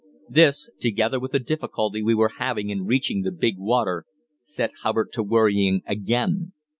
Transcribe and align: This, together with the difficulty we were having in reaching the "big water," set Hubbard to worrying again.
This, 0.29 0.67
together 0.79 1.19
with 1.19 1.31
the 1.31 1.37
difficulty 1.39 2.01
we 2.01 2.15
were 2.15 2.31
having 2.39 2.71
in 2.71 2.87
reaching 2.87 3.21
the 3.21 3.29
"big 3.31 3.59
water," 3.59 4.03
set 4.41 4.71
Hubbard 4.81 5.11
to 5.11 5.21
worrying 5.21 5.83
again. 5.85 6.53